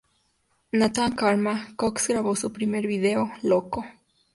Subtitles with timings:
[0.71, 3.85] Nathan "Karma" Cox grabó su primer video, "Loco".